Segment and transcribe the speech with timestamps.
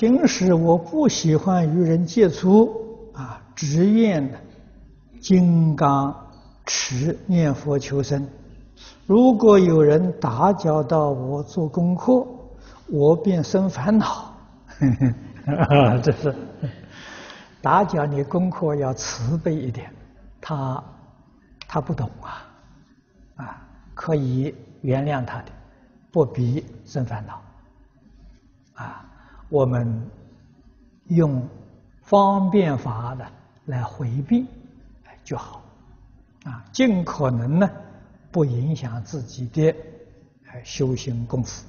[0.00, 2.74] 平时我不喜欢与人接触
[3.12, 4.32] 啊，只愿
[5.20, 6.26] 金刚
[6.64, 8.26] 持念佛求生。
[9.04, 12.26] 如果有人打搅到我做功课，
[12.86, 14.34] 我便生烦恼。
[16.02, 16.34] 这是
[17.60, 19.92] 打搅你功课要慈悲一点，
[20.40, 20.82] 他
[21.68, 22.48] 他不懂啊，
[23.36, 25.52] 啊，可以原谅他的，
[26.10, 27.42] 不必生烦恼。
[28.76, 29.04] 啊，
[29.50, 30.10] 我们
[31.08, 31.46] 用
[32.00, 33.26] 方便法的
[33.66, 34.46] 来回避
[35.22, 35.62] 就好，
[36.44, 37.70] 啊，尽可能呢。
[38.32, 39.74] 不影响自己的
[40.62, 41.64] 修行功夫。